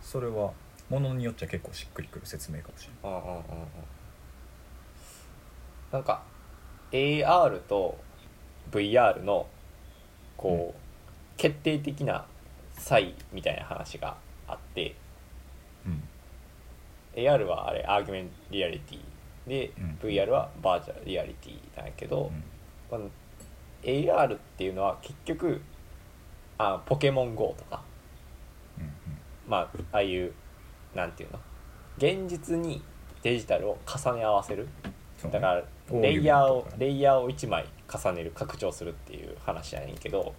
[0.00, 0.52] それは
[0.88, 3.26] ものによっちゃ結構しっくりくる説明かもしれないうん。
[3.26, 3.42] うんうんうん
[5.92, 6.22] なんか
[6.92, 7.98] AR と
[8.70, 9.46] VR の
[10.36, 10.80] こう、
[11.36, 12.24] 決定的な
[12.72, 14.16] 差異みたいな話が
[14.48, 14.94] あって。
[15.84, 16.02] うん。
[17.14, 19.98] AR はあれアーギュメントリアリティで、うん。
[20.00, 22.30] VR はバーチャルリアリティなんやけど、
[22.90, 23.00] まあ
[23.82, 25.60] AR っていうのは結局
[26.60, 27.82] あポケモン GO とか。
[28.78, 28.90] うんうん。
[29.48, 30.32] まあああいう
[30.94, 31.40] なんていうの？
[31.96, 32.82] 現実に
[33.22, 34.68] デジタルを重ね合わせる。
[35.24, 35.30] ね。
[35.30, 40.34] だからレイヤーをレイヤーを1枚重ねる拡張するっていう話やねんけど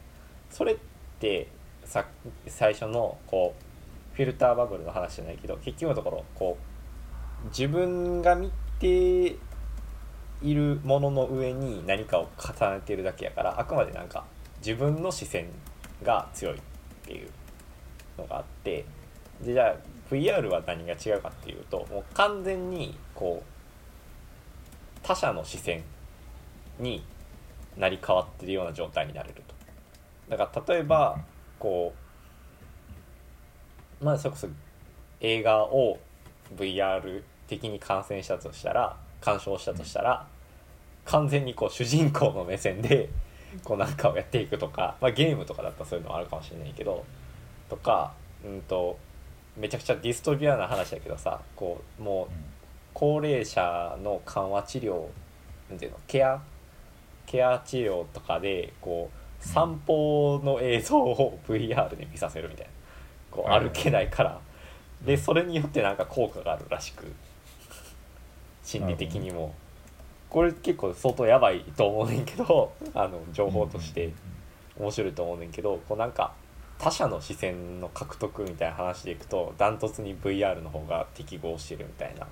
[0.49, 0.77] それっ
[1.19, 1.49] て
[1.84, 2.05] さ
[2.47, 6.57] 最初のこうフィルターバブルの話じゃないけど結局のところこ
[7.43, 9.36] う自分が見て
[10.41, 14.25] いるものの上に何かを重ねてるだけやからあくまでなんか
[14.60, 15.47] 自分の視線
[16.04, 16.60] が強いっ
[17.04, 17.30] ていう
[18.18, 18.86] のがあって
[19.44, 19.76] でじゃあ
[20.10, 25.84] VR は何が違うかっていうともう完全にこう他者の視線
[26.80, 27.04] に
[27.78, 29.56] なり変わってるような状態になれると。
[30.30, 31.20] だから例えば
[31.60, 31.94] こ
[34.02, 34.48] うまあそれこそ
[35.20, 36.00] 映画を
[36.56, 40.28] VR 的に観戦したとしたら鑑賞したとしたら
[41.06, 43.10] 完全にこう主人公の目線で
[43.64, 47.06] こうなんかをやっていくとか、まあ、ゲームとかだったらそういうのはあるかもしれないけど
[47.70, 48.14] とか
[48.46, 48.98] うんと
[49.58, 52.34] めちゃくちゃディストピアな話だけどさこうもう
[52.94, 55.06] 高齢者の緩和治療
[55.70, 56.42] なんていうのケア？
[57.26, 59.10] ケア治療とかでこ
[59.42, 62.72] う散歩の映像を VR で見させるみたいな
[63.32, 64.40] こう歩けないから。
[65.06, 67.12] でそれによってなんか効果があるらしく。
[68.64, 69.56] 心理的にも
[70.32, 74.13] これ結構相当やばいと思うねんけど あの情報として
[74.80, 76.34] 面白いと思うねんけどこうなんか
[76.80, 82.26] 他者の視線の獲得みたいな話でいくとダントツに VR の方が適合してるみたいな。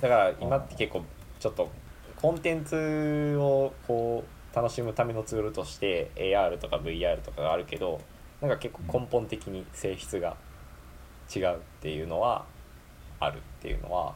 [0.00, 1.02] だから今って結構
[1.40, 1.68] ちょっと
[2.20, 8.00] コンテンツをこう楽しむためのツールとして AR とか VR とかがあるけど
[8.42, 10.36] なんか結構根本的に性質が
[11.34, 12.44] 違うっていうのは
[13.18, 14.14] あるっていうのは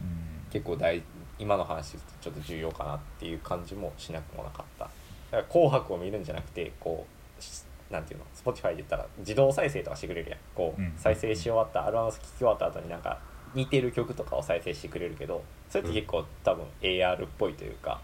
[0.00, 0.38] うん。
[0.50, 1.02] 結構大
[1.38, 4.84] 今の話でちょっと重要かなっていう感じもしなくもなかった。
[4.84, 7.06] だから「紅白」を見るんじゃなくてこ
[7.38, 10.38] うしなんていうの？Spotify で言ったら自動再生とかしてくれるやん。
[10.54, 10.92] こう、うん。
[10.96, 13.18] 再生し終わったアルバム聴き終わった後になんか
[13.54, 18.00] 似てる曲とかを再生してくれるけどそれって結構多分 AR っぽいというか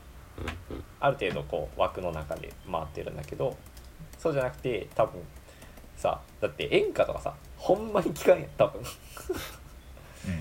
[1.01, 3.57] ある程度こう枠の中で回ってるんだけど
[4.18, 5.20] そうじゃなくて多分
[5.97, 8.81] さだって演歌とかさほんまに聞かんやん多分。
[8.81, 8.87] うん。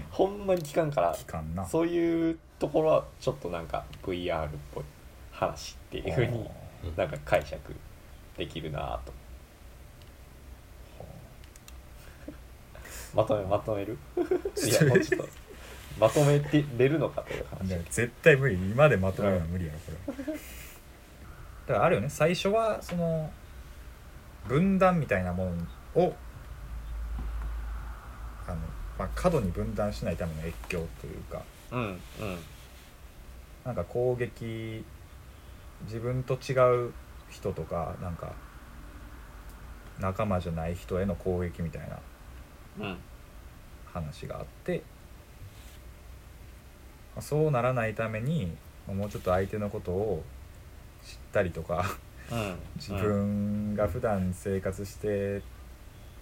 [0.12, 1.66] ほんまに聞かんから期間な。
[1.66, 4.84] そういうところはちょっとなんか VR っぽい
[5.34, 6.50] 話っていうふうに
[6.86, 6.96] うん。
[6.96, 7.60] なんか解釈
[8.38, 9.12] できるなぁと。
[13.14, 13.98] まとめまとめる？
[14.16, 15.30] いやもうちょっと
[16.00, 17.68] まとめてれるのかという話。
[17.90, 18.56] 絶対無理。
[18.56, 20.34] 今でまとめるのは無理やろこれ。
[21.68, 23.30] だからあるよね最初はその
[24.48, 25.52] 分断みたいなも
[25.96, 26.16] のを
[28.48, 28.58] あの、
[28.98, 31.42] まあ、過度に分断しないための越境というか
[31.74, 32.00] うんうん。
[33.66, 34.86] なんか攻撃
[35.86, 36.54] 自分と違
[36.88, 36.94] う
[37.30, 38.34] 人とかなんか
[40.00, 42.00] 仲間じゃない人への攻撃みたいな
[42.86, 42.98] うん。
[43.94, 44.82] 話があって、
[47.16, 48.56] まあそうならないために
[48.88, 50.24] まあもうちょっと相手のことを
[51.04, 51.86] 知ったりとか
[52.32, 52.56] うん。
[52.76, 55.42] 自分が普段生活して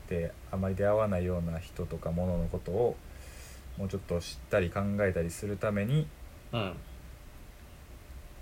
[0.08, 2.96] てあまり出会わないような人とか物のことを
[3.82, 6.06] もうちょっと知ったり考えたりするために
[6.54, 6.78] うん。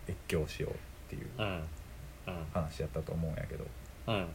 [0.10, 0.76] 越境しようっ
[1.10, 1.46] ていううん。
[2.28, 2.46] うん。
[2.52, 3.66] 話やったと思うんやけど、
[4.08, 4.28] うん。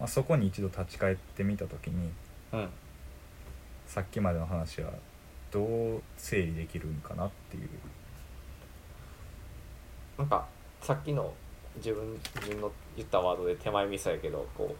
[0.00, 2.10] まあ、そこに一度立ち返ってみた時に
[2.52, 2.68] うん。
[3.86, 4.90] さっきまでの話は
[5.52, 7.68] どう整理できるんかなっていう。
[10.18, 10.44] なんか
[10.82, 11.32] さっきの
[11.76, 14.76] 自分自分の言ったワードで手前味噌やけどこう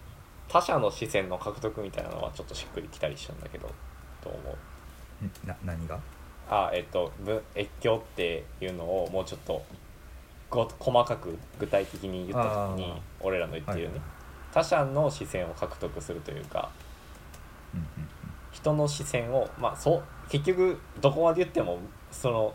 [0.49, 3.71] 他者の視線の獲得みたいなのはちょっとしっくりきたりしたんだけど
[4.25, 4.53] どう思う？
[4.55, 4.57] ん
[5.45, 5.99] な何が？
[6.51, 9.63] あえっとぶ越境っていうのをもうちょっと
[10.51, 14.05] ご細かく具体的に言った時に俺らの言ってるよね、はい
[14.51, 16.71] 他者の視線を獲得するというか
[17.75, 17.87] うん
[18.51, 21.79] 人の視線をまあそう結局どこまで言っても
[22.11, 22.55] その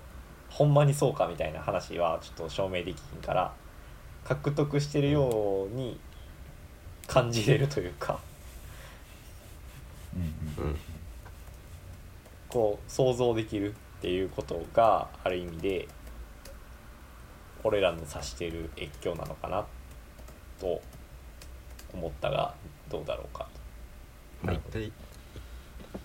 [0.50, 3.54] ほんまにそうかみたいな話はちょっと証明できひんから
[4.26, 6.00] 獲得してるように
[7.06, 8.20] 感じれるというか。
[10.16, 10.72] うんうん。
[10.72, 10.78] うん
[12.54, 15.88] こう想像できるっていうことがある意味で
[17.64, 19.66] 俺らの指している越境なのかな
[20.60, 20.80] と
[21.92, 22.54] 思ったが
[22.92, 23.48] どうだろうか
[24.44, 24.92] まあ一回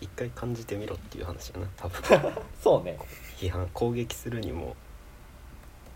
[0.01, 2.33] 一回感じてみろっていう話やな多分。
[2.63, 2.99] そうね。
[3.37, 4.77] 批判攻撃するにも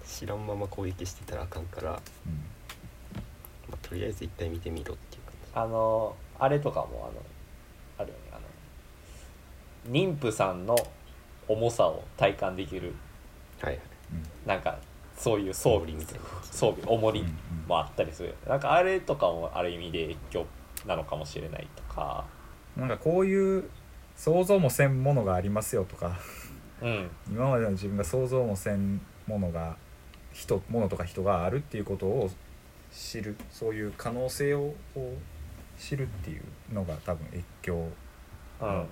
[0.05, 3.75] 知らんまま攻撃してたらあかんから、まうん。
[3.75, 5.51] あ、とりあえず一回見てみろっていう感じ。
[5.55, 7.23] あのあれとかもあの
[9.88, 10.77] 妊婦さんの
[11.49, 12.95] 重さを体感できる
[13.61, 13.79] はい
[14.47, 14.79] なんか
[15.16, 17.25] そういう装備みたいな装備重り
[17.66, 18.35] もあったりする。
[18.49, 20.47] なんかあれとかもある意味で越境
[20.87, 22.25] なのかもしれないとか。
[22.77, 23.71] なんかこういう
[24.16, 26.18] 想像もせんものがありますよとか。
[26.81, 27.11] うん。
[27.31, 29.77] 今までの自分が想像もせんものが
[30.33, 32.31] 人物とか人があるっていうことを
[32.90, 34.75] 知るそういう可能性を
[35.79, 37.88] 知るっていうのが多分越境
[38.61, 38.87] うん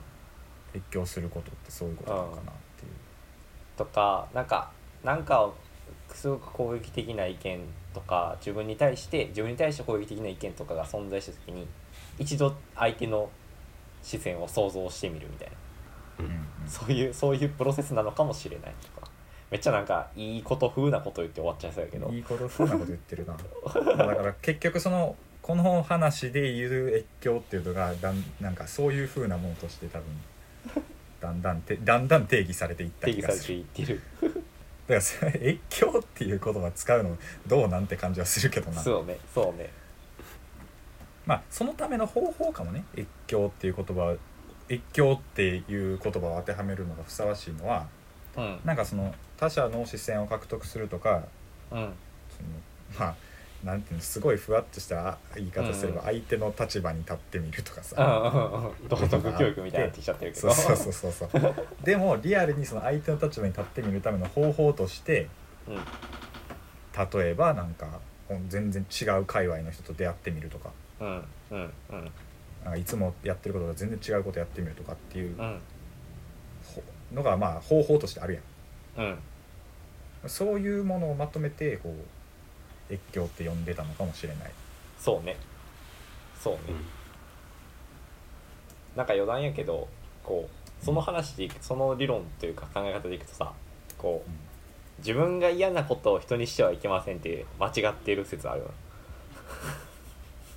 [0.74, 2.44] 越境することってそういうことなのかなっ
[2.78, 2.92] ていう。
[3.76, 4.70] とかなんか
[5.04, 5.54] なんかを
[6.14, 7.60] すごく攻撃的な意見
[7.94, 11.66] とか自分に対して自分に対して攻撃的な意見とかが存在した時に
[12.18, 13.30] 一度相手の
[14.02, 15.54] 視線を想像してみるみたいな。
[16.20, 16.32] うんうん
[16.64, 16.68] うん。
[16.68, 19.10] そういうそういうプロセスなのかもしれないとか。
[19.50, 22.08] めっちゃなんかいいこと風なこと言って終わっちゃいそうやけど。
[22.10, 23.36] いいこと風なこと言ってるな。
[23.96, 30.04] だから結局そのこの話で言う越境っていうのがだんなんかそういう風なものとして多分
[31.20, 34.00] だんだんてだんだん定義されていった定義され気がするていってる。
[34.22, 38.80] だからそれ 越境っていう言葉使うのどうなんて感じはするけどな。
[38.80, 39.70] そうねそうね。
[41.26, 42.84] まあそのための方法かもね。
[42.96, 44.16] 越境っていう言葉
[44.68, 47.86] 越境っていう言葉を当てはめるのがふさわしいのは
[48.36, 48.60] うん。
[48.64, 51.24] なんかその他者の視線を獲得するとか
[51.70, 51.92] うん。
[52.30, 52.48] その
[52.98, 53.14] まあ
[53.64, 56.06] なんていうのすごいふわっとした言い方すればうん。
[56.06, 60.52] 相手の立場に立ってみるとかさ、道徳教育みたいになってきちゃってるけど。
[60.54, 61.30] そうそうそうそう。
[61.84, 65.28] でもリアルにその相手の立場に立ってみるための方法として
[65.68, 65.76] うん。
[67.20, 68.00] 例えばなんか
[68.48, 70.70] 全然違う界隈の人と出会ってみるとか。
[71.00, 72.12] うんうんうん。
[72.64, 75.60] なんかいつもやってることと全然違うことやってみるとかっていううん。
[76.64, 76.82] ほ
[77.12, 78.40] のがまあ方法としてある
[78.96, 79.06] やん。
[79.06, 79.18] うん。
[80.28, 82.19] そういうものをまとめてこう
[82.90, 84.50] 越境って呼んでたのかもしれない。
[84.98, 85.36] そうね。
[86.40, 86.60] そうね、
[88.96, 89.88] なんか余談やけど
[90.24, 93.52] こうその話でいくその理論というか考え方でいくとさ
[93.98, 94.30] こう
[95.00, 98.70] 自分が嫌なことを人にしてはいけませんって間違っている説あるよ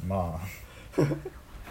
[0.08, 0.40] ま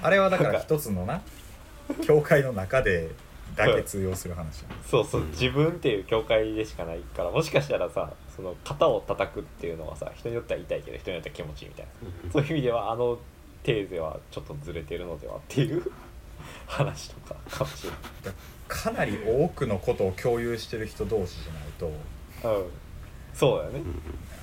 [0.03, 1.23] ああれはだから一つのな
[2.05, 3.09] 教会の中で
[3.57, 4.65] だけ通用する話。
[4.89, 5.31] そうそう、うん。
[5.31, 11.93] 自分っていう境界でしかないからもしかしたらさその肩を叩くっていうのはさ人によっては痛いけど人によっては気持ちいいみたいな。
[12.25, 12.31] うん。
[12.31, 13.19] そういう意味ではあの
[13.63, 15.91] テーゼはちょっとずれてるのではっていう
[16.67, 17.99] 話とかかもしれない。
[18.69, 22.71] かなり多くのことを共有してる人同士じゃないとうん。
[23.35, 23.83] そうだよね。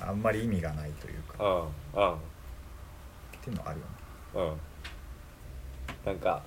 [0.01, 1.43] あんまり意味がないというか。
[1.43, 2.01] うん。
[2.01, 2.13] うん。
[2.13, 2.17] っ
[3.41, 3.85] ていうのはあるよ
[4.45, 4.51] ね。
[4.51, 4.59] うん。
[6.05, 6.41] なんか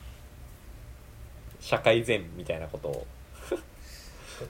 [1.63, 3.07] 社会善みたいなことを。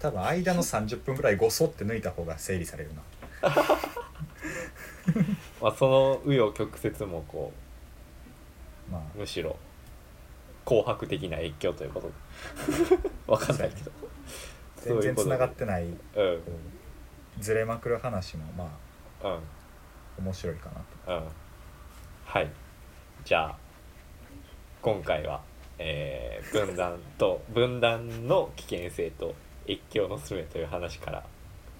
[0.00, 3.02] 多分間の30分ぐらいごそって抜いた方が整理されるな。
[5.60, 7.52] まあその紆余曲折もこ
[8.90, 9.02] まあ。
[9.14, 9.58] うむしろ
[10.64, 12.08] 紅白的な越境ということ。
[12.08, 12.14] で
[13.28, 13.92] わかんないけど。
[14.76, 15.84] 全然つながってない。
[15.84, 15.98] うん。
[17.38, 18.78] ずれまくる話もま
[19.22, 20.24] あうん。
[20.24, 20.80] 面白いかな
[21.14, 21.20] と。
[21.20, 21.28] うん。
[22.24, 22.50] はい。
[23.24, 23.58] じゃあ
[24.80, 25.42] 今回は、
[25.84, 29.34] えー分断と分断の危険性と
[29.66, 31.24] 越境のすめという話から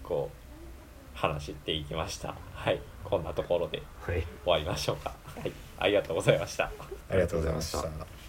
[0.03, 2.35] こう話していきました。
[2.55, 2.81] はい。
[3.05, 4.23] こんなところではい。
[4.45, 5.15] 終わりましょうか。
[5.27, 5.53] はい。
[5.79, 6.71] ありがとうございました。
[7.11, 8.22] ありがとうございました